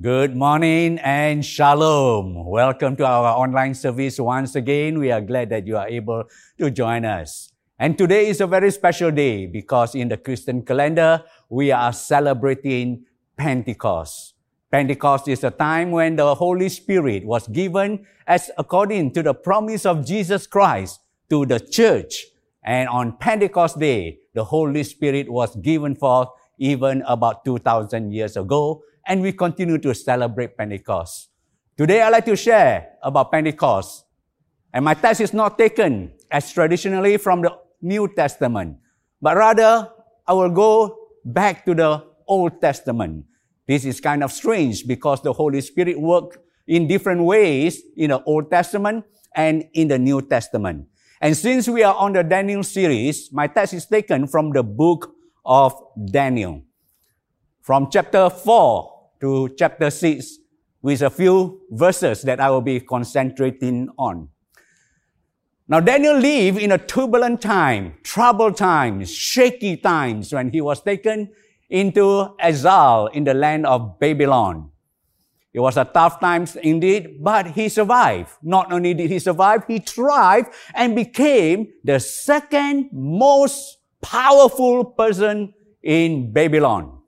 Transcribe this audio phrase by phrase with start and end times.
[0.00, 2.46] Good morning and shalom.
[2.46, 5.00] Welcome to our online service once again.
[5.00, 6.22] We are glad that you are able
[6.56, 7.52] to join us.
[7.80, 13.06] And today is a very special day because in the Christian calendar, we are celebrating
[13.36, 14.34] Pentecost.
[14.70, 19.84] Pentecost is a time when the Holy Spirit was given as according to the promise
[19.84, 22.26] of Jesus Christ to the church.
[22.62, 28.84] And on Pentecost Day, the Holy Spirit was given forth even about 2000 years ago
[29.08, 31.30] and we continue to celebrate Pentecost.
[31.76, 34.04] Today, I'd like to share about Pentecost.
[34.72, 38.76] And my text is not taken as traditionally from the New Testament,
[39.20, 39.88] but rather
[40.26, 43.24] I will go back to the Old Testament.
[43.66, 48.22] This is kind of strange because the Holy Spirit worked in different ways in the
[48.24, 50.86] Old Testament and in the New Testament.
[51.20, 55.14] And since we are on the Daniel series, my text is taken from the book
[55.46, 55.72] of
[56.12, 56.62] Daniel.
[57.62, 60.38] From chapter 4 to chapter 6
[60.82, 64.28] with a few verses that I will be concentrating on.
[65.66, 71.30] Now, Daniel lived in a turbulent time, troubled times, shaky times when he was taken
[71.68, 74.70] into exile in the land of Babylon.
[75.52, 78.30] It was a tough times indeed, but he survived.
[78.42, 86.32] Not only did he survive, he thrived and became the second most powerful person in
[86.32, 86.98] Babylon.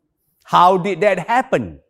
[0.45, 1.81] How did that happen?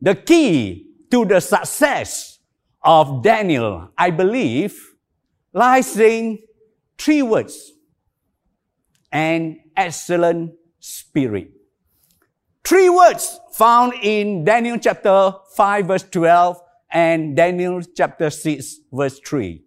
[0.00, 2.38] The key to the success
[2.82, 4.94] of Daniel, I believe,
[5.52, 6.38] lies in
[6.96, 7.72] three words
[9.10, 11.50] an excellent spirit.
[12.62, 19.64] Three words found in Daniel chapter 5 verse 12 and Daniel chapter 6 verse 3.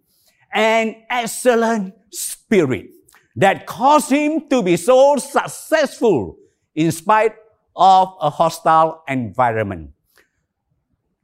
[0.54, 2.90] An excellent spirit
[3.36, 6.36] that caused him to be so successful
[6.74, 7.34] in spite
[7.74, 9.91] of a hostile environment.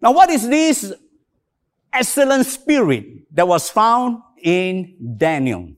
[0.00, 0.92] Now, what is this
[1.92, 5.72] excellent spirit that was found in Daniel?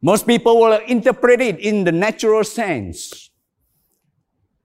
[0.00, 3.30] Most people will interpret it in the natural sense,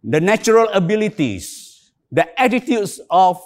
[0.04, 3.42] the natural abilities, the attitudes of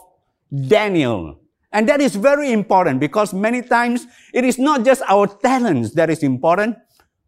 [0.67, 1.39] Daniel.
[1.71, 6.09] And that is very important because many times it is not just our talents that
[6.09, 6.77] is important,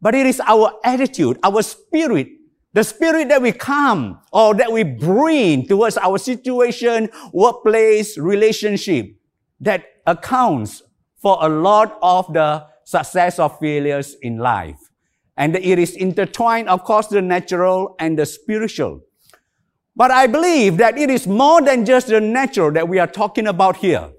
[0.02, 2.30] but it is our attitude, our spirit
[2.78, 9.16] the spirit that we come or that we bring towards our situation, workplace, relationship
[9.60, 10.84] that accounts
[11.20, 14.78] for a lot of the success or failures in life.
[15.38, 19.02] And it is intertwined, of course, the natural and the spiritual.
[19.96, 23.48] But I believe that it is more than just the natural that we are talking
[23.48, 24.12] about here.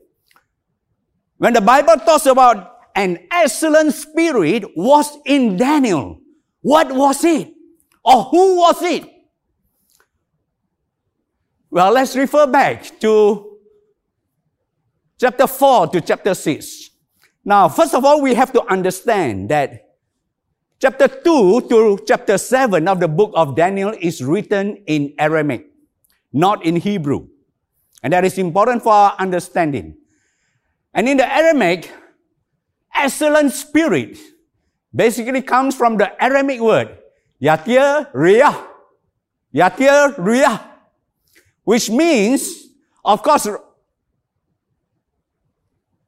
[1.37, 6.19] When the Bible talks about an excellent spirit was in Daniel,
[6.63, 7.55] what was it?
[8.09, 9.05] Or who was it?
[11.71, 13.59] Well, let's refer back to
[15.21, 16.89] chapter 4 to chapter 6.
[17.45, 19.91] Now, first of all, we have to understand that
[20.81, 25.67] chapter 2 to chapter 7 of the book of Daniel is written in Aramaic,
[26.33, 27.29] not in Hebrew.
[28.03, 29.99] And that is important for our understanding.
[30.95, 31.93] And in the Aramaic,
[32.95, 34.17] excellent spirit
[34.95, 36.98] basically comes from the Aramaic word
[37.43, 38.67] Yatir Riyah.
[39.55, 40.61] Yatir Riyah.
[41.65, 42.69] Which means,
[43.05, 43.49] of course,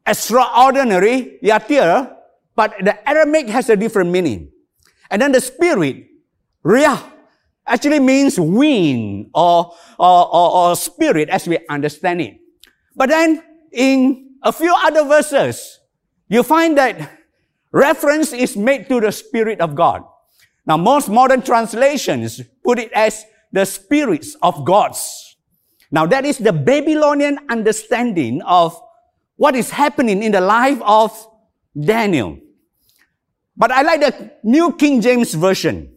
[0.06, 2.12] extraordinary, Yatir,
[2.54, 4.50] but the Aramaic has a different meaning.
[5.10, 6.06] And then the spirit,
[6.64, 7.02] Riyah,
[7.66, 12.38] actually means wind or, or, or, or spirit as we understand it.
[12.96, 13.42] But then
[13.72, 15.78] in a few other verses,
[16.28, 17.10] you find that
[17.72, 20.04] reference is made to the Spirit of God.
[20.70, 25.34] Now, most modern translations put it as the spirits of gods.
[25.90, 28.80] Now, that is the Babylonian understanding of
[29.34, 31.10] what is happening in the life of
[31.74, 32.38] Daniel.
[33.56, 35.92] But I like the New King James Version.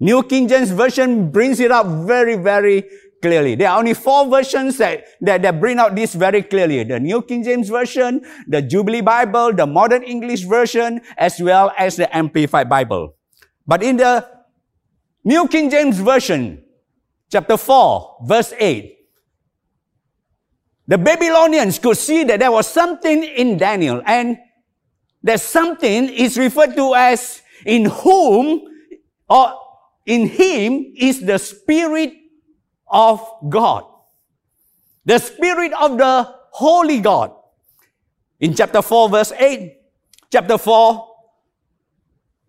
[0.00, 2.82] New King James Version brings it up very, very
[3.22, 3.54] clearly.
[3.54, 6.82] There are only four versions that, that, that bring out this very clearly.
[6.82, 11.94] The New King James Version, the Jubilee Bible, the Modern English Version, as well as
[11.94, 13.14] the Amplified Bible.
[13.66, 14.28] But in the
[15.24, 16.62] New King James Version,
[17.30, 18.98] chapter 4, verse 8,
[20.88, 24.38] the Babylonians could see that there was something in Daniel, and
[25.22, 28.62] that something is referred to as in whom
[29.28, 29.58] or
[30.04, 32.12] in him is the Spirit
[32.88, 33.84] of God.
[35.04, 37.32] The Spirit of the Holy God.
[38.40, 39.72] In chapter 4, verse 8,
[40.30, 41.08] chapter 4,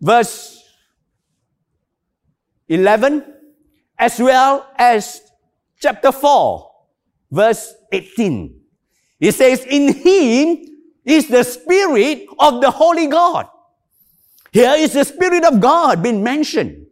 [0.00, 0.53] verse
[2.68, 3.24] 11,
[3.98, 5.20] as well as
[5.80, 6.70] chapter 4,
[7.30, 8.60] verse 18.
[9.20, 10.66] It says, In him
[11.04, 13.48] is the Spirit of the Holy God.
[14.52, 16.86] Here is the Spirit of God being mentioned.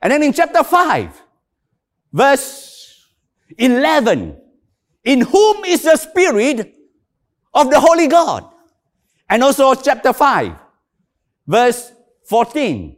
[0.00, 1.22] And then in chapter 5,
[2.12, 3.06] verse
[3.56, 4.36] 11,
[5.04, 6.74] in whom is the Spirit
[7.54, 8.44] of the Holy God.
[9.28, 10.54] And also chapter 5,
[11.46, 11.92] verse
[12.26, 12.97] 14.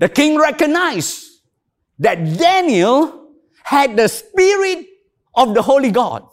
[0.00, 1.42] The king recognized
[1.98, 3.32] that Daniel
[3.62, 4.86] had the Spirit
[5.34, 6.26] of the Holy God.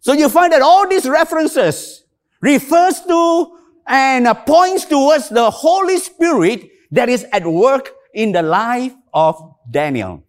[0.00, 2.04] So you find that all these references
[2.40, 8.40] refers to and uh, points towards the Holy Spirit that is at work in the
[8.40, 10.24] life of Daniel.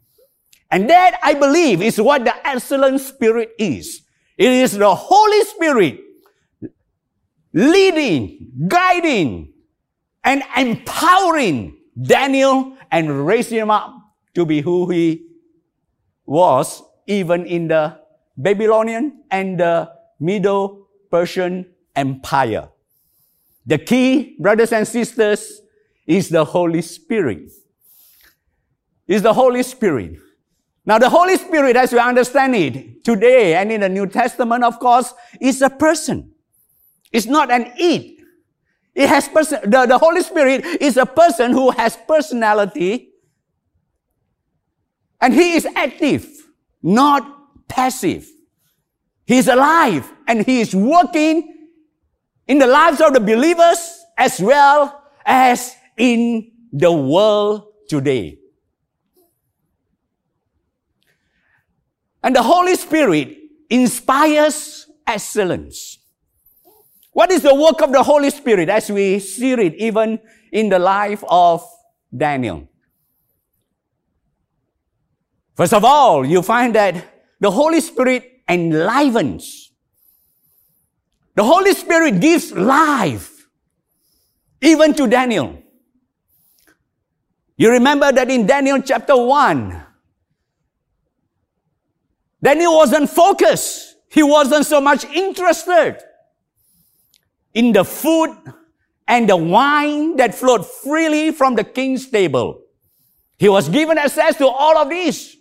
[0.70, 4.02] And that, I believe, is what the excellent spirit is.
[4.38, 6.02] It is the Holy Spirit
[7.54, 9.54] leading, guiding,
[10.26, 13.96] and empowering Daniel and raising him up
[14.34, 15.26] to be who he
[16.26, 18.00] was even in the
[18.38, 21.66] Babylonian and the Middle Persian
[21.96, 22.70] Empire.
[23.66, 25.62] The key, brothers and sisters,
[26.08, 27.52] is the Holy Spirit.
[29.08, 30.18] Is the Holy Spirit.
[30.86, 34.80] Now, the Holy Spirit, as we understand it today and in the New Testament, of
[34.80, 36.32] course, is a person.
[37.12, 38.21] It's not an it.
[38.94, 43.10] It has person, the, the Holy Spirit is a person who has personality
[45.22, 46.28] and he is active,
[46.82, 48.28] not passive.
[49.26, 51.70] He is alive and he is working
[52.48, 58.40] in the lives of the believers as well as in the world today.
[62.24, 63.38] And the Holy Spirit
[63.70, 66.01] inspires excellence.
[67.12, 70.20] What is the work of the Holy Spirit as we see it even
[70.52, 71.64] in the life of
[72.16, 72.68] Daniel?
[75.56, 77.06] First of all, you find that
[77.40, 79.72] the Holy Spirit enlivens.
[81.36, 83.48] The Holy Spirit gives life
[84.62, 85.62] even to Daniel.
[87.58, 89.84] You remember that in Daniel chapter 1,
[92.42, 93.98] Daniel wasn't focused.
[94.10, 96.02] He wasn't so much interested
[97.54, 98.36] in the food
[99.08, 102.62] and the wine that flowed freely from the king's table.
[103.38, 105.36] He was given access to all of this,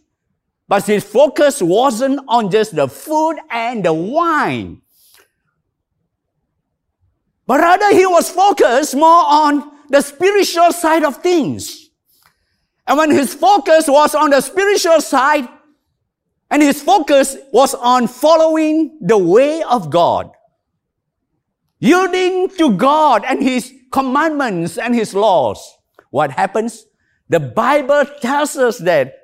[0.70, 4.82] But his focus wasn't on just the food and the wine.
[7.44, 11.90] But rather he was focused more on the spiritual side of things.
[12.86, 15.48] And when his focus was on the spiritual side,
[16.52, 20.30] and his focus was on following the way of God,
[21.80, 25.76] yielding to God and His commandments and His laws.
[26.10, 26.86] What happens?
[27.28, 29.14] The Bible tells us that,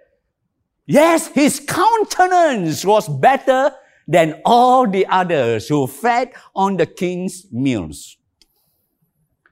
[0.86, 3.72] yes, His countenance was better
[4.08, 8.16] than all the others who fed on the king's meals.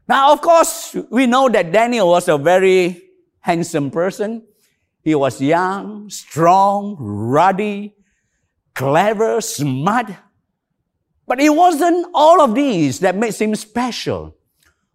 [0.09, 3.03] Now, of course, we know that Daniel was a very
[3.41, 4.47] handsome person.
[5.03, 7.95] He was young, strong, ruddy,
[8.75, 10.11] clever, smart,
[11.27, 14.37] but it wasn't all of these that makes him special.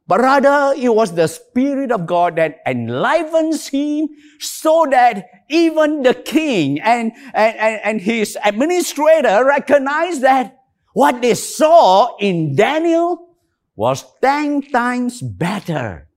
[0.08, 4.10] But rather, it was the Spirit of God that enlivens him
[4.40, 11.36] so that even the king and, and, and, and his administrator recognized that what they
[11.36, 13.36] saw in Daniel
[13.76, 16.08] was 10 times better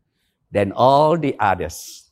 [0.51, 2.11] than all the others.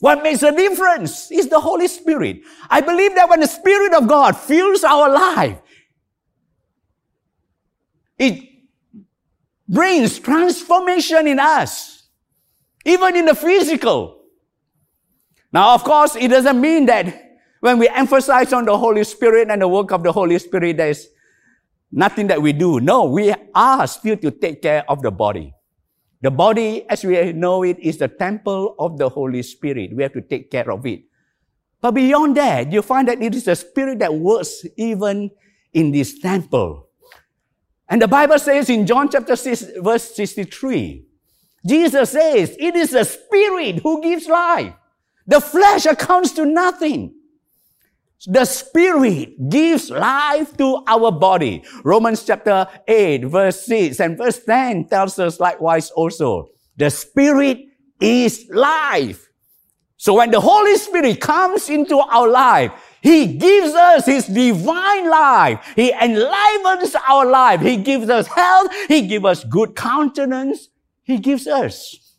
[0.00, 2.40] What makes a difference is the Holy Spirit.
[2.68, 5.60] I believe that when the Spirit of God fills our life,
[8.18, 8.42] it
[9.68, 12.08] brings transformation in us,
[12.84, 14.22] even in the physical.
[15.52, 19.62] Now, of course, it doesn't mean that when we emphasize on the Holy Spirit and
[19.62, 21.08] the work of the Holy Spirit, there's
[21.90, 22.80] nothing that we do.
[22.80, 25.54] No, we are still to take care of the body.
[26.20, 29.94] The body, as we know it, is the temple of the Holy Spirit.
[29.94, 31.04] We have to take care of it.
[31.80, 35.30] But beyond that, you find that it is the Spirit that works even
[35.72, 36.88] in this temple.
[37.88, 41.04] And the Bible says in John chapter 6, verse 63,
[41.66, 44.74] Jesus says, it is the Spirit who gives life.
[45.26, 47.14] The flesh accounts to nothing.
[48.26, 51.62] The Spirit gives life to our body.
[51.84, 56.48] Romans chapter 8, verse 6 and verse 10 tells us likewise also.
[56.76, 57.58] The Spirit
[58.00, 59.28] is life.
[59.96, 62.72] So when the Holy Spirit comes into our life,
[63.04, 65.74] he gives us His divine life.
[65.76, 67.60] He enlivens our life.
[67.60, 68.72] He gives us health.
[68.88, 70.70] He gives us good countenance.
[71.02, 72.16] He gives us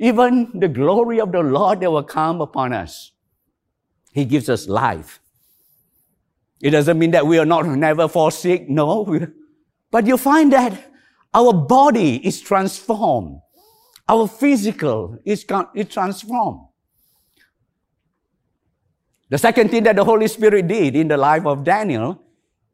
[0.00, 3.12] even the glory of the Lord that will come upon us.
[4.12, 5.20] He gives us life.
[6.60, 9.28] It doesn't mean that we are not never fall sick, no.
[9.92, 10.82] But you find that
[11.32, 13.40] our body is transformed.
[14.08, 16.71] Our physical is, is transformed.
[19.32, 22.22] The second thing that the Holy Spirit did in the life of Daniel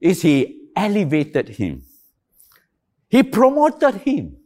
[0.01, 1.85] is he elevated him.
[3.09, 4.39] He promoted him.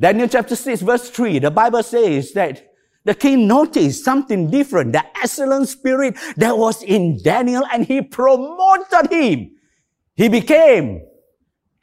[0.00, 2.72] Daniel chapter 6 verse 3, the Bible says that
[3.04, 9.12] the king noticed something different, the excellent spirit that was in Daniel and he promoted
[9.12, 9.52] him.
[10.16, 11.06] He became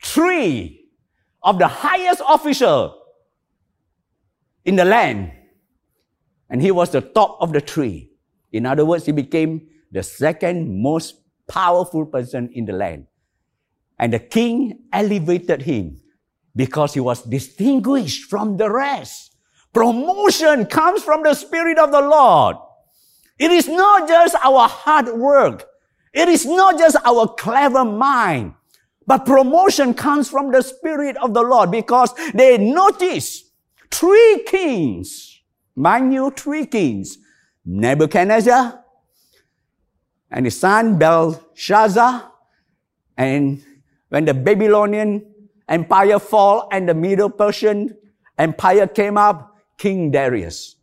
[0.03, 0.89] three
[1.41, 3.01] of the highest official
[4.65, 5.31] in the land.
[6.49, 8.11] And he was the top of the tree.
[8.57, 13.05] In other words, he became the second most powerful person in the land.
[13.99, 16.01] And the king elevated him
[16.55, 19.35] because he was distinguished from the rest.
[19.73, 22.57] Promotion comes from the Spirit of the Lord.
[23.37, 25.67] It is not just our hard work.
[26.11, 28.55] It is not just our clever mind.
[29.05, 33.43] But promotion comes from the Spirit of the Lord because they notice
[33.91, 35.41] three kings,
[35.75, 37.19] mind you, three kings,
[37.69, 38.81] Nebuchadnezzar
[40.31, 42.31] and his son Belshazzar,
[43.17, 43.62] and
[44.07, 45.33] when the Babylonian
[45.67, 47.93] empire fall and the Medo-Persian
[48.38, 50.77] empire came up, King Darius,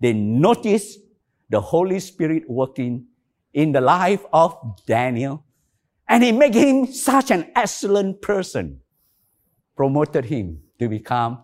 [0.00, 0.98] they noticed
[1.50, 3.06] the Holy Spirit working
[3.52, 5.44] in the life of Daniel,
[6.08, 8.80] and he made him such an excellent person,
[9.76, 11.42] promoted him to become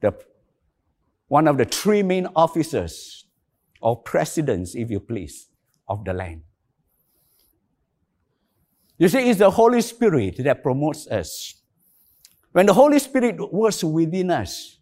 [0.00, 0.12] the,
[1.28, 3.26] one of the three main officers
[3.80, 5.48] or presidents, if you please,
[5.86, 6.42] of the land.
[8.98, 11.54] You see, it's the Holy Spirit that promotes us.
[12.52, 14.78] When the Holy Spirit works within us,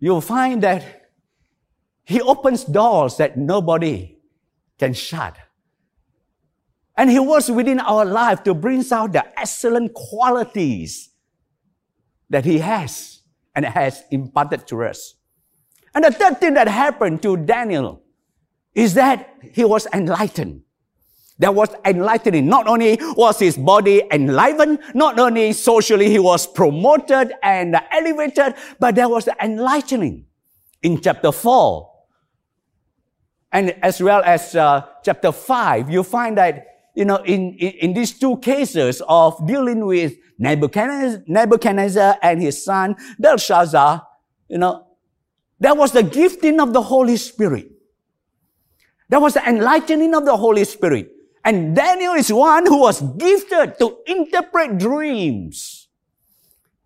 [0.00, 1.10] you'll find that
[2.04, 4.18] He opens doors that nobody
[4.78, 5.36] can shut.
[6.96, 11.10] And He works within our life to bring out the excellent qualities
[12.30, 13.20] that He has
[13.54, 15.14] and has imparted to us.
[15.94, 18.02] And the third thing that happened to Daniel
[18.74, 20.62] is that he was enlightened.
[21.38, 22.46] There was enlightening.
[22.46, 28.94] Not only was his body enlivened, not only socially he was promoted and elevated, but
[28.94, 30.26] there was the enlightening
[30.82, 31.90] in chapter 4.
[33.52, 37.94] And as well as uh, chapter 5, you find that, you know, in, in, in
[37.94, 44.06] these two cases of dealing with Nebuchadnezzar, Nebuchadnezzar and his son Belshazzar,
[44.48, 44.86] you know,
[45.60, 47.70] there was the gifting of the Holy Spirit.
[49.08, 51.10] There was the enlightening of the Holy Spirit.
[51.44, 55.88] And Daniel is one who was gifted to interpret dreams.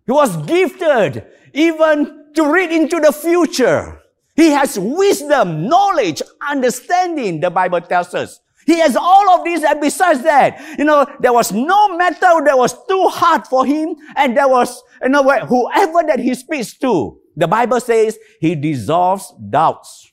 [0.05, 4.01] He was gifted even to read into the future.
[4.35, 8.39] He has wisdom, knowledge, understanding, the Bible tells us.
[8.65, 12.57] He has all of these, and besides that, you know, there was no matter that
[12.57, 17.19] was too hard for him, and there was, you know, whoever that he speaks to,
[17.35, 20.11] the Bible says he dissolves doubts.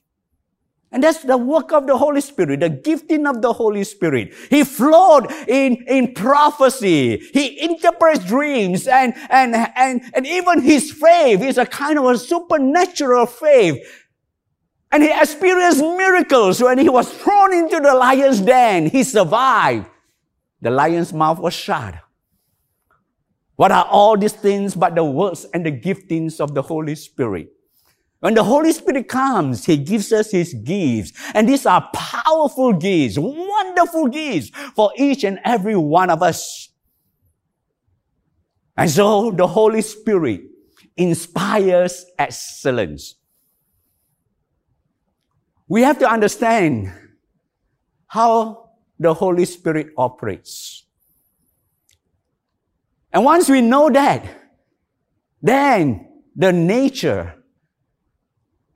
[0.92, 4.32] And that's the work of the Holy Spirit, the gifting of the Holy Spirit.
[4.48, 7.18] He flowed in, in prophecy.
[7.32, 12.16] He interprets dreams and, and, and, and even his faith is a kind of a
[12.16, 13.84] supernatural faith.
[14.92, 18.86] And he experienced miracles when he was thrown into the lion's den.
[18.86, 19.88] He survived.
[20.62, 21.96] The lion's mouth was shut.
[23.56, 27.48] What are all these things but the works and the giftings of the Holy Spirit?
[28.20, 31.12] When the Holy Spirit comes, He gives us His gifts.
[31.34, 36.68] And these are powerful gifts, wonderful gifts for each and every one of us.
[38.76, 40.42] And so the Holy Spirit
[40.96, 43.14] inspires excellence.
[45.68, 46.92] We have to understand
[48.06, 50.75] how the Holy Spirit operates.
[53.12, 54.26] And once we know that,
[55.40, 57.34] then the nature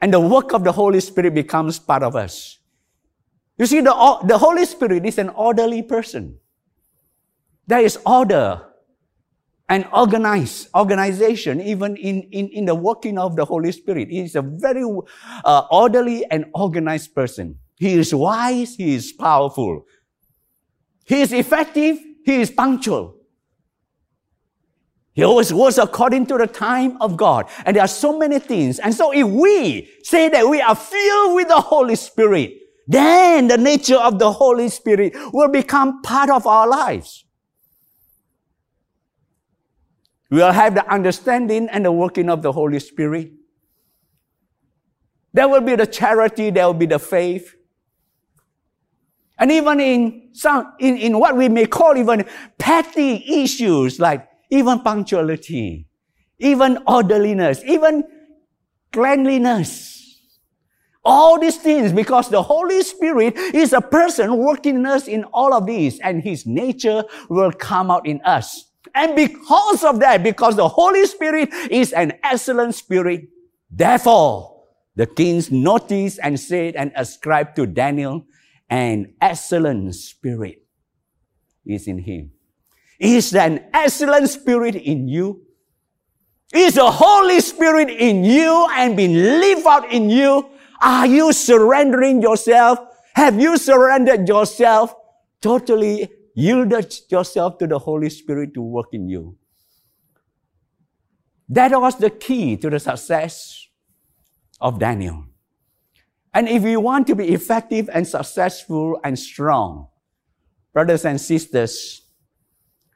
[0.01, 2.59] and the work of the Holy Spirit becomes part of us.
[3.59, 6.39] You see, the, the Holy Spirit is an orderly person.
[7.67, 8.63] There is order
[9.69, 14.09] and organize, organization even in, in, in the working of the Holy Spirit.
[14.09, 14.83] He is a very
[15.45, 17.59] uh, orderly and organized person.
[17.77, 19.85] He is wise, he is powerful.
[21.05, 23.20] He is effective, he is punctual.
[25.21, 27.45] He always works according to the time of God.
[27.67, 28.79] And there are so many things.
[28.79, 32.55] And so if we say that we are filled with the Holy Spirit,
[32.89, 37.27] then the nature of the Holy Spirit will become part of our lives.
[40.31, 43.31] We'll have the understanding and the working of the Holy Spirit.
[45.35, 47.55] There will be the charity, there will be the faith.
[49.39, 52.25] And even in some, in, in what we may call even
[52.57, 55.87] petty issues like even punctuality,
[56.39, 58.05] even orderliness, even
[58.93, 59.99] cleanliness.
[61.03, 65.55] All these things because the Holy Spirit is a person working in us in all
[65.55, 68.67] of these and His nature will come out in us.
[68.95, 73.29] And because of that, because the Holy Spirit is an excellent spirit,
[73.71, 74.65] therefore,
[74.97, 78.27] the kings noticed and said and ascribed to Daniel
[78.69, 80.63] an excellent spirit
[81.67, 82.33] is in him.
[83.01, 85.43] Is an excellent spirit in you?
[86.53, 90.47] Is the Holy Spirit in you and being lived out in you?
[90.81, 92.79] Are you surrendering yourself?
[93.15, 94.95] Have you surrendered yourself
[95.41, 99.37] totally yielded yourself to the Holy Spirit to work in you.
[101.49, 103.67] That was the key to the success
[104.61, 105.25] of Daniel.
[106.33, 109.89] And if we want to be effective and successful and strong,
[110.73, 112.03] brothers and sisters,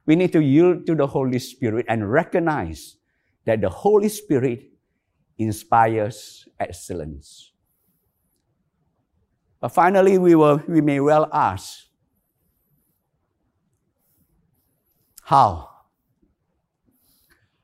[0.06, 2.96] we need to yield to the Holy Spirit and recognize
[3.44, 4.70] that the Holy Spirit
[5.38, 7.52] inspires excellence.
[9.60, 11.84] But finally, we, will, we may well ask
[15.24, 15.70] How?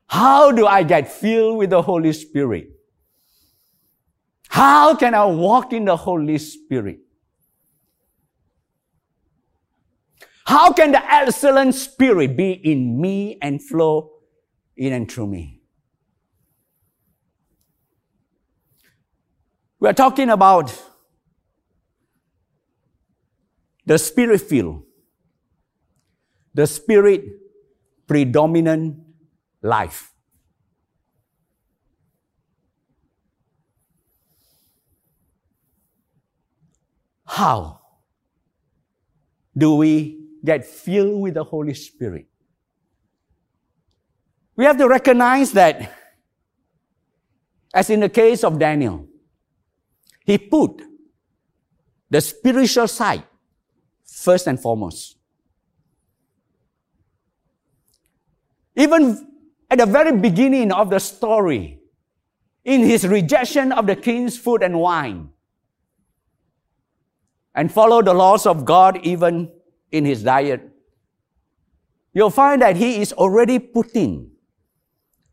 [0.07, 2.69] How do I get filled with the Holy Spirit?
[4.49, 6.99] How can I walk in the Holy Spirit?
[10.51, 14.11] How can the excellent Spirit be in me and flow
[14.75, 15.61] in and through me?
[19.79, 20.77] We are talking about
[23.85, 24.83] the Spirit filled,
[26.53, 27.23] the Spirit
[28.05, 28.97] predominant
[29.61, 30.11] life.
[37.25, 37.79] How
[39.57, 42.27] do we get filled with the Holy Spirit?
[44.55, 45.93] We have to recognize that,
[47.73, 49.07] as in the case of Daniel,
[50.25, 50.81] he put
[52.09, 53.23] the spiritual side
[54.05, 55.17] first and foremost.
[58.75, 59.27] Even
[59.69, 61.79] at the very beginning of the story,
[62.63, 65.29] in his rejection of the king's food and wine,
[67.55, 69.51] and follow the laws of God even
[69.91, 70.61] in his diet,
[72.13, 74.31] you'll find that he is already putting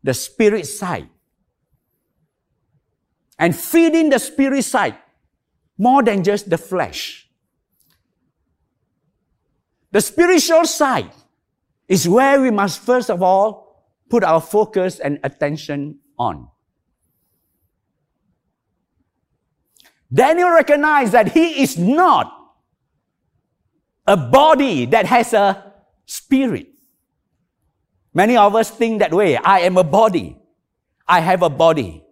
[0.03, 1.09] the spirit side
[3.37, 4.97] and feeding the spirit side
[5.77, 7.29] more than just the flesh.
[9.91, 11.11] The spiritual side
[11.87, 16.49] is where we must first of all put our focus and attention on.
[20.11, 22.38] Daniel recognized that he is not
[24.09, 25.71] a body that has a
[26.07, 26.67] spirit.
[28.11, 29.37] Many of us think that way.
[29.37, 30.35] I am a body.
[31.07, 32.03] I have a body.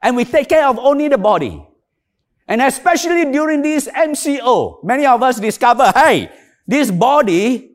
[0.00, 1.66] And we take care of only the body.
[2.46, 6.30] And especially during this MCO, many of us discover, hey,
[6.68, 7.72] this body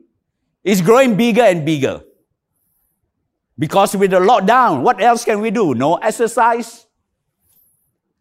[0.64, 2.00] is growing bigger and bigger.
[3.58, 5.74] Because with the lockdown, what else can we do?
[5.74, 6.86] No exercise.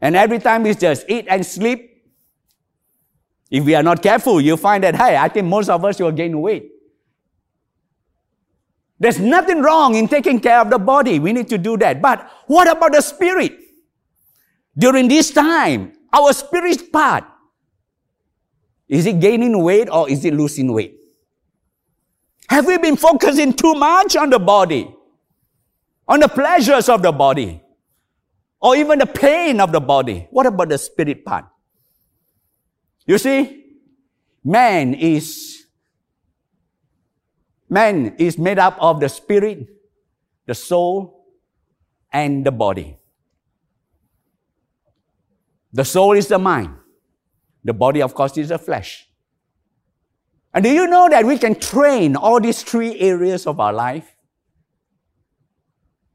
[0.02, 1.95] And every time it's just eat and sleep.
[3.56, 6.12] If we are not careful, you'll find that, hey, I think most of us will
[6.12, 6.72] gain weight.
[9.00, 11.20] There's nothing wrong in taking care of the body.
[11.20, 12.02] We need to do that.
[12.02, 13.58] But what about the spirit?
[14.78, 17.24] During this time, our spirit part,
[18.90, 20.98] is it gaining weight or is it losing weight?
[22.50, 24.94] Have we been focusing too much on the body?
[26.10, 27.64] On the pleasures of the body?
[28.60, 30.28] Or even the pain of the body?
[30.30, 31.46] What about the spirit part?
[33.06, 33.66] You see,
[34.44, 35.66] man is,
[37.70, 39.68] man is made up of the spirit,
[40.46, 41.26] the soul,
[42.12, 42.98] and the body.
[45.72, 46.74] The soul is the mind.
[47.64, 49.08] The body, of course, is the flesh.
[50.54, 54.16] And do you know that we can train all these three areas of our life?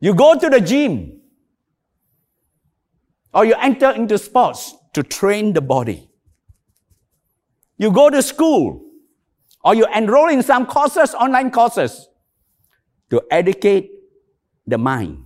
[0.00, 1.20] You go to the gym,
[3.35, 6.10] or you enter into sports to train the body.
[7.81, 8.85] You go to school,
[9.64, 12.09] or you enroll in some courses, online courses,
[13.09, 13.90] to educate
[14.66, 15.25] the mind.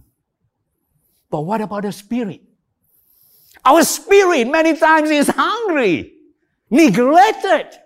[1.30, 2.42] But what about the spirit?
[3.64, 6.14] Our spirit many times is hungry,
[6.70, 7.76] neglected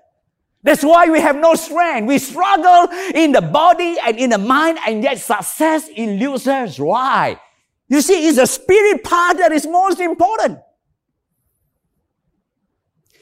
[0.62, 2.08] That's why we have no strength.
[2.08, 6.78] We struggle in the body and in the mind, and yet success eludes us.
[6.78, 7.40] Why?
[7.88, 10.58] You see, it's the spirit part that is most important.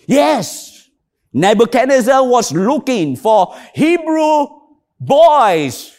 [0.09, 0.76] Yes,
[1.37, 4.47] Nebuchadnezzar was looking for Hebrew
[4.99, 5.95] boys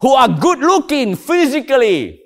[0.00, 2.20] who are good looking physically.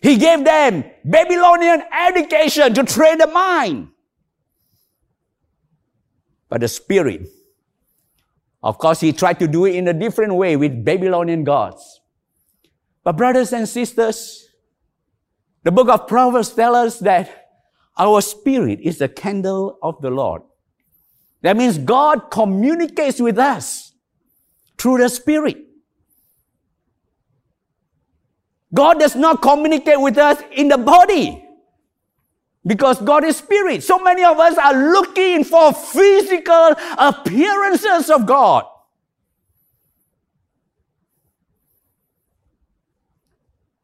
[0.00, 3.88] He gave them Babylonian education to train the mind.
[6.48, 7.28] But the spirit,
[8.62, 12.00] of course, he tried to do it in a different way with Babylonian gods.
[13.04, 14.48] But brothers and sisters,
[15.62, 17.48] the book of Proverbs tells us that
[17.98, 20.40] our spirit is the candle of the Lord.
[21.46, 23.92] That means God communicates with us
[24.76, 25.58] through the spirit.
[28.74, 31.46] God does not communicate with us in the body
[32.66, 33.84] because God is spirit.
[33.84, 38.64] So many of us are looking for physical appearances of God.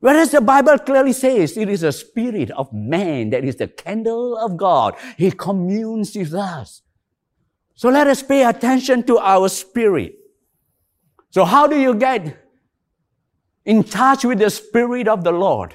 [0.01, 4.37] Whereas the Bible clearly says it is the spirit of man that is the candle
[4.37, 4.97] of God.
[5.17, 6.83] He communes with us.
[7.75, 10.15] So let us pay attention to our spirit.
[11.31, 12.39] So how do you get
[13.65, 15.75] in touch with the spirit of the Lord?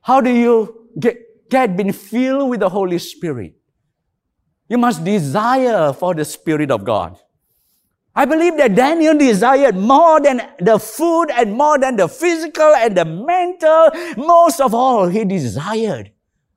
[0.00, 3.54] How do you get, get been filled with the Holy Spirit?
[4.68, 7.18] You must desire for the Spirit of God.
[8.14, 12.96] I believe that Daniel desired more than the food and more than the physical and
[12.96, 13.90] the mental.
[14.16, 16.12] Most of all, he desired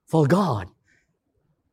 [0.05, 0.67] for God.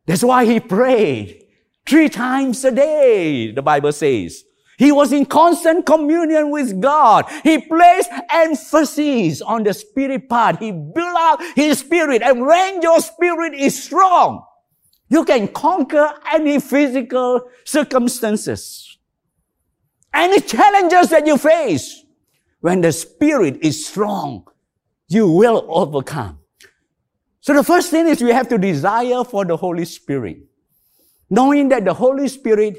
[0.06, 1.41] That's why he prayed
[1.86, 4.44] three times a day, the Bible says.
[4.78, 7.26] He was in constant communion with God.
[7.44, 10.58] He placed emphasis on the spirit part.
[10.58, 12.22] He built up his spirit.
[12.22, 14.44] And when your spirit is strong,
[15.08, 18.98] you can conquer any physical circumstances.
[20.14, 22.02] Any challenges that you face,
[22.60, 24.46] when the Spirit is strong,
[25.08, 26.38] you will overcome.
[27.40, 30.38] So the first thing is you have to desire for the Holy Spirit.
[31.32, 32.76] Knowing that the Holy Spirit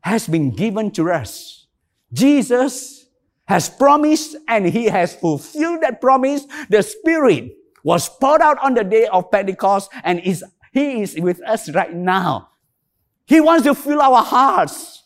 [0.00, 1.66] has been given to us.
[2.12, 3.06] Jesus
[3.46, 6.46] has promised and he has fulfilled that promise.
[6.70, 11.42] The Spirit was poured out on the day of Pentecost and is, he is with
[11.42, 12.50] us right now.
[13.26, 14.98] He wants to fill our hearts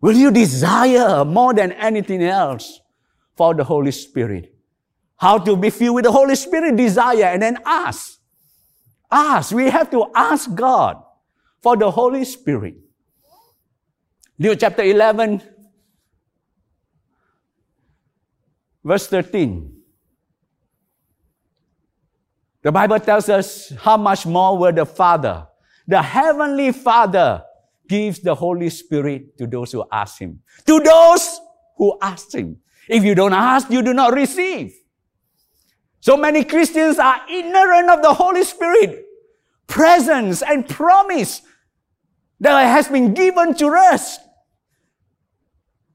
[0.00, 2.80] Will you desire more than anything else
[3.36, 4.54] for the Holy Spirit?
[5.16, 6.76] How to be filled with the Holy Spirit?
[6.76, 8.18] Desire and then ask.
[9.10, 9.52] Ask.
[9.52, 11.02] We have to ask God
[11.62, 12.76] for the Holy Spirit.
[14.38, 15.42] Luke chapter 11,
[18.82, 19.76] verse 13.
[22.62, 25.46] The Bible tells us how much more will the Father,
[25.86, 27.42] the Heavenly Father,
[27.88, 30.40] gives the Holy Spirit to those who ask Him.
[30.66, 31.40] To those
[31.76, 32.58] who ask Him.
[32.88, 34.74] If you don't ask, you do not receive.
[36.00, 39.04] So many Christians are ignorant of the Holy Spirit
[39.66, 41.42] presence and promise
[42.40, 44.18] that has been given to us.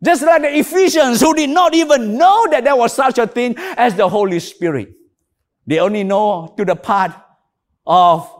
[0.03, 3.55] Just like the Ephesians who did not even know that there was such a thing
[3.57, 4.93] as the Holy Spirit.
[5.65, 7.11] They only know to the part
[7.87, 8.31] of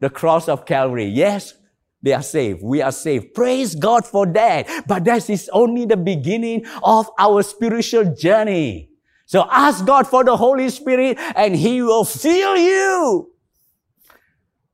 [0.00, 1.06] the cross of Calvary.
[1.06, 1.54] Yes,
[2.02, 2.62] they are saved.
[2.62, 3.34] We are saved.
[3.34, 4.68] Praise God for that.
[4.86, 8.90] But that is only the beginning of our spiritual journey.
[9.26, 13.30] So ask God for the Holy Spirit and He will fill you.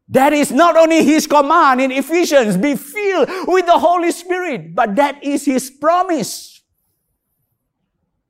[0.08, 4.96] That is not only His command in Ephesians, be filled with the Holy Spirit, but
[4.96, 6.62] that is His promise.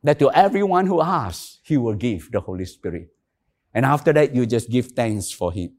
[0.03, 3.09] That to everyone who asks, He will give the Holy Spirit.
[3.73, 5.73] And after that, you just give thanks for Him.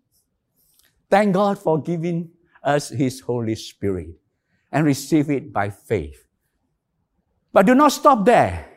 [1.09, 2.31] Thank God for giving
[2.61, 4.09] us His Holy Spirit
[4.71, 6.25] and receive it by faith.
[7.53, 8.67] But do not stop there.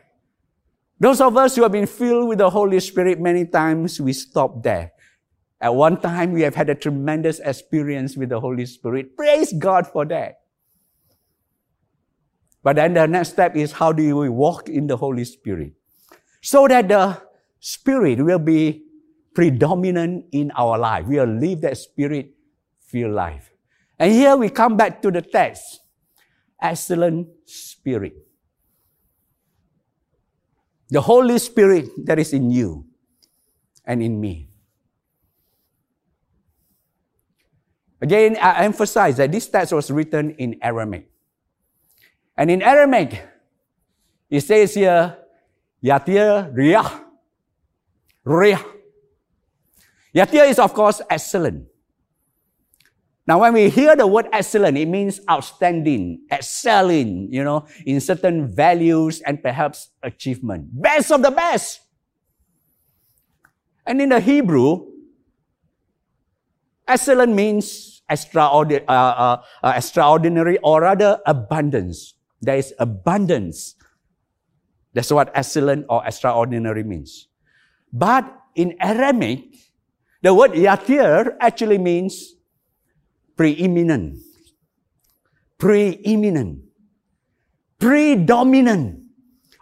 [0.97, 4.63] Those of us who have been filled with the Holy Spirit many times, we stop
[4.63, 4.93] there.
[5.61, 9.17] At one time, we have had a tremendous experience with the Holy Spirit.
[9.17, 10.39] Praise God for that.
[12.63, 15.73] But then the next step is how do we walk in the Holy Spirit?
[16.41, 17.21] So that the
[17.59, 18.83] Spirit will be
[19.33, 21.05] predominant in our life.
[21.05, 22.33] We will live that Spirit
[22.79, 23.51] filled life.
[23.97, 25.81] And here we come back to the text.
[26.61, 28.13] Excellent Spirit.
[30.89, 32.85] The Holy Spirit that is in you
[33.85, 34.48] and in me.
[38.01, 41.09] Again, I emphasize that this text was written in Aramaic.
[42.37, 43.21] And in Aramaic,
[44.29, 45.17] it says here,
[45.83, 47.03] Yatir Riyah.
[48.25, 48.63] Riyah.
[50.15, 51.67] Yatir is, of course, excellent.
[53.27, 58.47] Now, when we hear the word excellent, it means outstanding, excelling, you know, in certain
[58.47, 60.69] values and perhaps achievement.
[60.81, 61.81] Best of the best.
[63.85, 64.88] And in the Hebrew,
[66.89, 72.15] excellent means extraordinary, uh, uh, uh, extraordinary or rather abundance.
[72.41, 73.75] There is abundance.
[74.93, 77.27] That's what excellent or extraordinary means.
[77.93, 78.25] But
[78.55, 79.55] in Aramaic,
[80.21, 82.35] the word yatir actually means
[83.37, 84.19] preeminent,
[85.57, 86.59] preeminent,
[87.79, 89.03] predominant,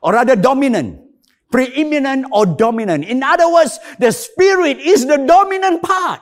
[0.02, 1.02] or rather dominant,
[1.52, 3.06] preeminent or dominant.
[3.06, 6.22] In other words, the spirit is the dominant part.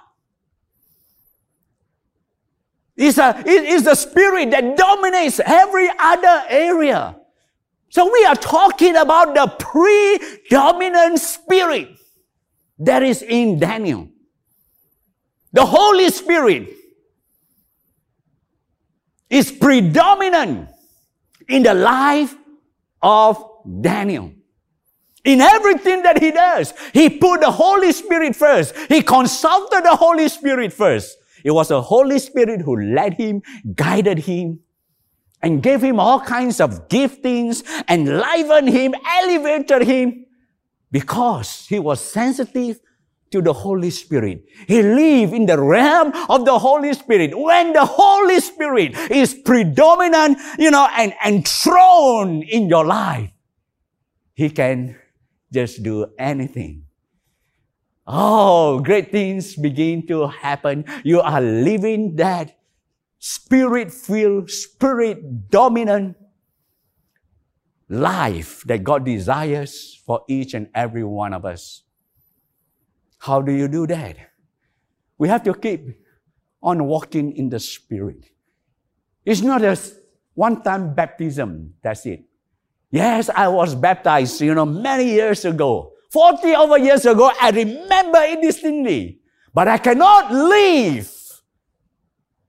[2.98, 7.18] It's, a, it is the spirit that dominates every other area.
[7.90, 11.90] So we are talking about the predominant spirit
[12.80, 14.10] that is in Daniel.
[15.52, 16.70] The Holy Spirit
[19.30, 20.70] is predominant
[21.48, 22.36] in the life
[23.02, 23.44] of
[23.82, 24.34] Daniel.
[25.24, 28.76] In everything that he does, he put the Holy Spirit first.
[28.90, 31.18] He consulted the Holy Spirit first.
[31.46, 33.44] It was the Holy Spirit who led him,
[33.76, 34.62] guided him,
[35.44, 40.26] and gave him all kinds of giftings, enlivened him, elevated him,
[40.92, 42.80] because he was sensitive
[43.30, 44.44] to the Holy Spirit.
[44.68, 47.38] He lived in the realm of the Holy Spirit.
[47.38, 53.30] When the Holy Spirit is predominant, you know, and enthroned in your life,
[54.34, 54.96] He can
[55.54, 56.85] just do anything.
[58.08, 60.86] Oh, great things begin to happen.
[61.04, 62.58] You are living that
[63.18, 66.18] spirit filled, spirit dominant
[67.90, 71.84] life that God desires for each and every one of us.
[73.20, 74.18] How do you do that?
[75.18, 76.00] We have to keep
[76.62, 78.30] on walking in the Spirit.
[79.24, 79.80] It's not a
[80.34, 82.26] one time baptism, that's it.
[82.92, 85.95] Yes, I was baptized, you know, many years ago.
[86.16, 89.20] 40 over years ago, I remember it distinctly.
[89.54, 91.12] But I cannot live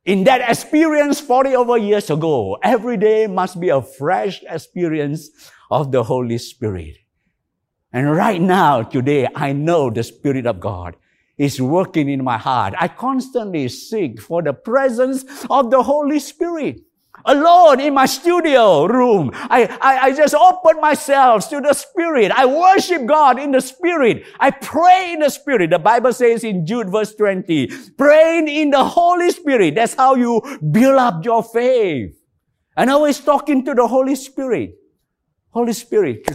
[0.04, 2.58] in that experience 40 over years ago.
[2.62, 5.30] Every day must be a fresh experience
[5.68, 6.94] of the Holy Spirit.
[7.92, 10.94] And right now, today, I know the Spirit of God
[11.36, 12.74] is working in my heart.
[12.78, 16.82] I constantly seek for the presence of the Holy Spirit
[17.24, 19.30] alone in my studio room.
[19.34, 22.30] I, I, I just open myself to the Spirit.
[22.32, 24.24] I worship God in the Spirit.
[24.38, 25.70] I pray in the Spirit.
[25.70, 29.74] The Bible says in Jude verse 20, praying in the Holy Spirit.
[29.74, 32.16] That's how you build up your faith.
[32.76, 34.74] And always talking to the Holy Spirit.
[35.50, 36.28] Holy Spirit,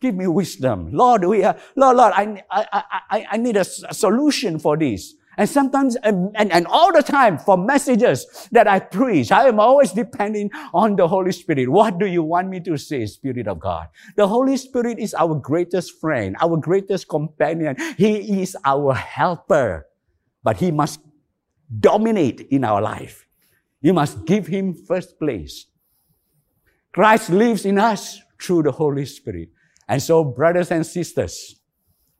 [0.00, 0.90] give me wisdom.
[0.92, 5.14] Lord, we are, Lord, Lord, I, I, I, I need a, a solution for this.
[5.36, 9.60] And sometimes, and, and, and, all the time for messages that I preach, I am
[9.60, 11.68] always depending on the Holy Spirit.
[11.68, 13.88] What do you want me to say, Spirit of God?
[14.16, 17.76] The Holy Spirit is our greatest friend, our greatest companion.
[17.98, 19.86] He is our helper,
[20.42, 21.00] but He must
[21.80, 23.26] dominate in our life.
[23.82, 25.66] You must give Him first place.
[26.92, 29.50] Christ lives in us through the Holy Spirit.
[29.86, 31.56] And so, brothers and sisters,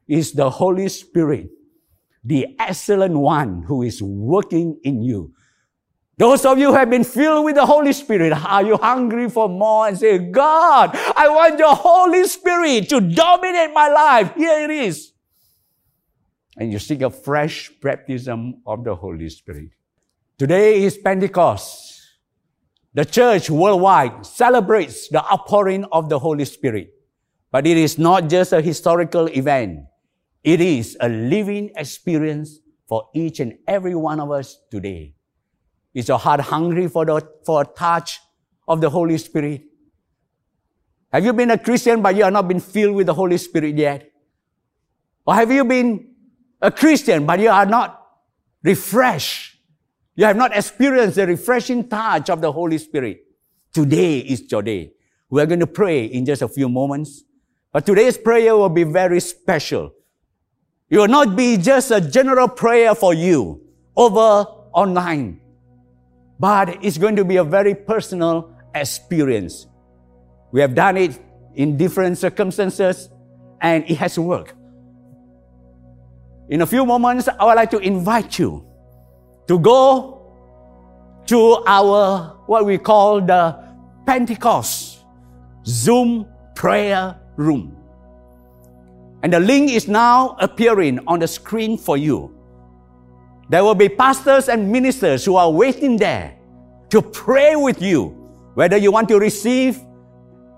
[0.06, 1.50] is the Holy Spirit
[2.26, 5.32] the excellent one who is working in you.
[6.18, 9.48] Those of you who have been filled with the Holy Spirit, are you hungry for
[9.48, 14.34] more and say, God, I want your Holy Spirit to dominate my life.
[14.34, 15.12] Here it is.
[16.56, 19.70] And you seek a fresh baptism of the Holy Spirit.
[20.38, 22.00] Today is Pentecost.
[22.94, 26.94] The church worldwide celebrates the outpouring of the Holy Spirit.
[27.52, 29.80] But it is not just a historical event.
[30.46, 35.16] It is a living experience for each and every one of us today.
[35.92, 38.20] Is your heart hungry for, the, for a touch
[38.68, 39.62] of the Holy Spirit?
[41.12, 43.76] Have you been a Christian but you have not been filled with the Holy Spirit
[43.76, 44.08] yet?
[45.26, 46.14] Or have you been
[46.62, 48.06] a Christian but you are not
[48.62, 49.58] refreshed?
[50.14, 53.24] You have not experienced the refreshing touch of the Holy Spirit.
[53.72, 54.92] Today is your day.
[55.28, 57.24] We're going to pray in just a few moments.
[57.72, 59.95] But today's prayer will be very special
[60.88, 63.60] it will not be just a general prayer for you
[63.96, 65.40] over online,
[66.38, 69.66] but it's going to be a very personal experience.
[70.52, 71.18] We have done it
[71.54, 73.08] in different circumstances
[73.60, 74.54] and it has worked.
[76.48, 78.64] In a few moments, I would like to invite you
[79.48, 80.22] to go
[81.26, 83.58] to our, what we call the
[84.06, 85.04] Pentecost
[85.66, 87.75] Zoom prayer room.
[89.26, 92.32] And the link is now appearing on the screen for you.
[93.48, 96.38] There will be pastors and ministers who are waiting there
[96.90, 98.10] to pray with you,
[98.54, 99.80] whether you want to receive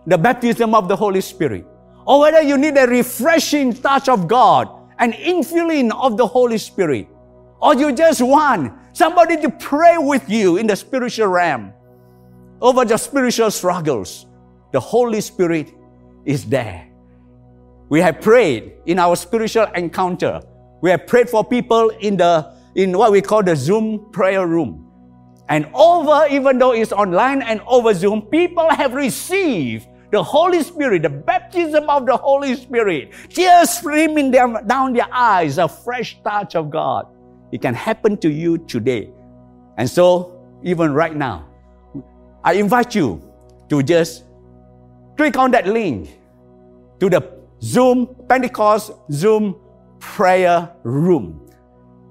[0.06, 1.64] the baptism of the Holy Spirit,
[2.06, 7.08] or whether you need a refreshing touch of God, an infilling of the Holy Spirit,
[7.62, 11.72] or you just want somebody to pray with you in the spiritual realm
[12.60, 14.26] over the spiritual struggles.
[14.72, 15.72] The Holy Spirit
[16.26, 16.87] is there.
[17.88, 20.40] We have prayed in our spiritual encounter.
[20.82, 24.84] We have prayed for people in the in what we call the Zoom prayer room.
[25.48, 31.02] And over, even though it's online and over Zoom, people have received the Holy Spirit,
[31.02, 36.54] the baptism of the Holy Spirit, tears streaming them down their eyes, a fresh touch
[36.54, 37.06] of God.
[37.52, 39.10] It can happen to you today.
[39.78, 41.48] And so, even right now,
[42.44, 43.22] I invite you
[43.70, 44.24] to just
[45.16, 46.10] click on that link
[47.00, 49.56] to the Zoom Pentecost Zoom
[49.98, 51.50] prayer room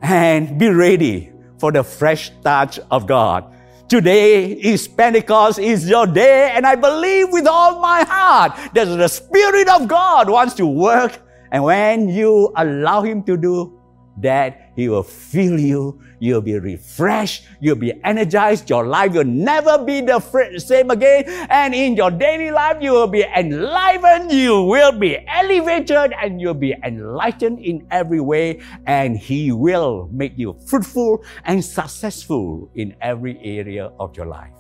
[0.01, 3.53] and be ready for the fresh touch of God.
[3.89, 9.07] Today is Pentecost, is your day, and I believe with all my heart that the
[9.07, 11.21] Spirit of God wants to work.
[11.51, 13.79] And when you allow Him to do
[14.17, 16.01] that He will fill you.
[16.19, 17.45] You'll be refreshed.
[17.59, 18.69] You'll be energized.
[18.69, 20.19] Your life will never be the
[20.57, 21.25] same again.
[21.49, 24.31] And in your daily life, you will be enlivened.
[24.31, 28.61] You will be elevated and you'll be enlightened in every way.
[28.85, 34.53] And He will make you fruitful and successful in every area of your life.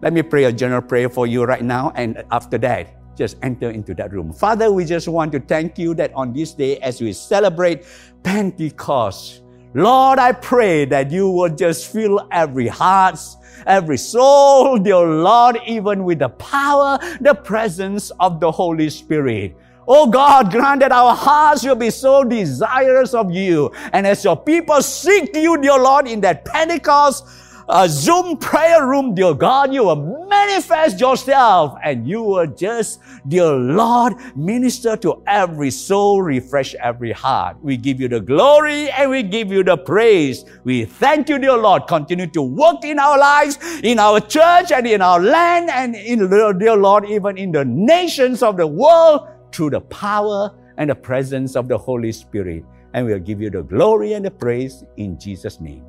[0.00, 1.90] Let me pray a general prayer for you right now.
[1.96, 4.32] And after that, just enter into that room.
[4.32, 7.84] Father, we just want to thank you that on this day, as we celebrate
[8.22, 9.42] Pentecost,
[9.74, 13.18] Lord, I pray that you will just fill every heart,
[13.66, 19.54] every soul, dear Lord, even with the power, the presence of the Holy Spirit.
[19.86, 23.70] Oh God, grant that our hearts will be so desirous of you.
[23.92, 27.26] And as your people seek you, dear Lord, in that Pentecost,
[27.68, 33.52] a Zoom prayer room, dear God, you will manifest yourself and you will just, dear
[33.52, 37.58] Lord, minister to every soul, refresh every heart.
[37.62, 40.46] We give you the glory and we give you the praise.
[40.64, 41.86] We thank you, dear Lord.
[41.86, 46.30] Continue to work in our lives, in our church and in our land and in,
[46.30, 51.54] dear Lord, even in the nations of the world through the power and the presence
[51.54, 52.64] of the Holy Spirit.
[52.94, 55.84] And we'll give you the glory and the praise in Jesus' name.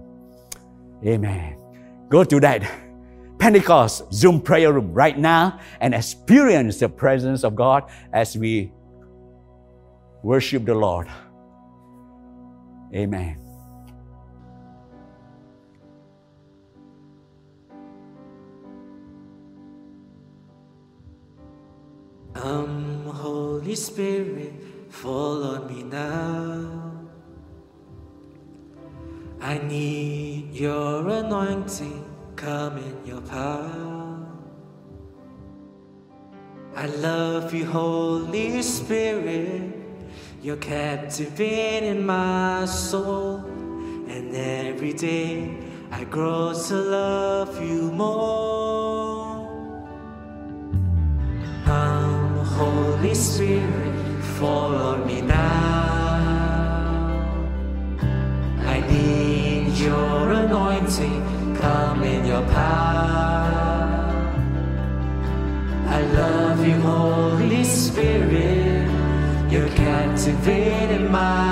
[1.05, 1.68] Amen.
[2.09, 2.63] Go to that
[3.37, 8.71] Pentecost Zoom prayer room right now and experience the presence of God as we
[10.23, 11.07] worship the Lord.
[12.93, 13.37] Amen.
[22.35, 24.53] Um, Holy Spirit,
[24.89, 26.98] fall on me now.
[29.41, 32.03] I need your anointing,
[32.35, 34.27] come in your power.
[36.75, 39.73] I love you, Holy Spirit.
[40.41, 43.37] You're captivating my soul,
[44.07, 45.57] and every day
[45.91, 49.47] I grow to love you more.
[51.65, 55.79] Come, Holy Spirit, fall on me now.
[58.65, 59.28] I need
[59.79, 64.09] your anointing, come in your power.
[65.87, 68.89] I love you, Holy Spirit.
[69.49, 71.48] You're captivating my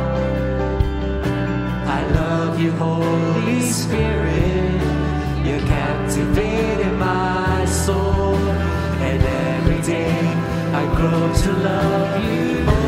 [1.99, 4.81] I love you, Holy Spirit.
[5.47, 8.37] You're captivating my soul,
[9.09, 10.16] and every day
[10.97, 12.86] grow to love you more.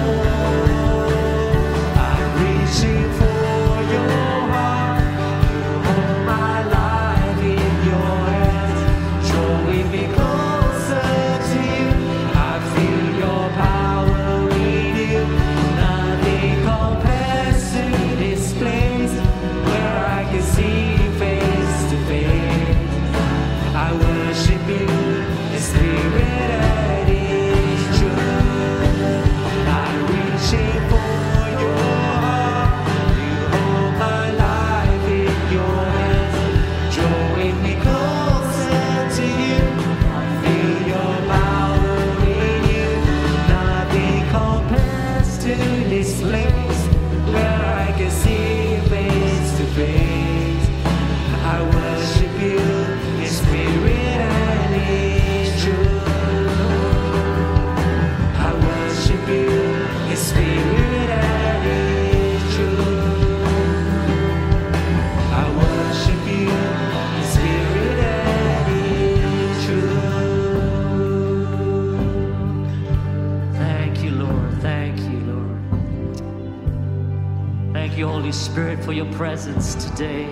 [78.98, 80.26] Your presence today.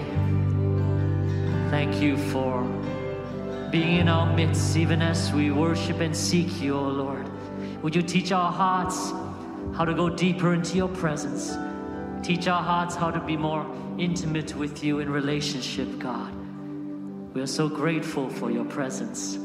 [1.71, 2.65] Thank you for
[3.71, 7.29] being in our midst, even as we worship and seek you, O Lord.
[7.85, 9.13] Would you teach our hearts
[9.77, 11.57] how to go deeper into your presence?
[12.27, 13.65] Teach our hearts how to be more
[13.99, 16.35] intimate with you in relationship, God.
[17.35, 19.39] We are so grateful for your presence.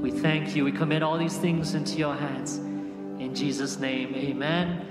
[0.00, 0.64] We thank you.
[0.64, 2.58] We commit all these things into your hands.
[2.58, 4.86] In Jesus' name, amen.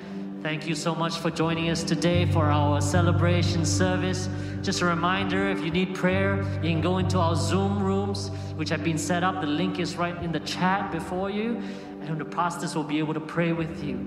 [0.45, 4.29] Thank you so much for joining us today for our celebration service.
[4.61, 8.69] Just a reminder if you need prayer, you can go into our Zoom rooms, which
[8.69, 9.41] have been set up.
[9.41, 11.59] The link is right in the chat before you,
[12.01, 13.97] and the pastors will be able to pray with you.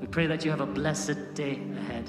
[0.00, 2.08] We pray that you have a blessed day ahead.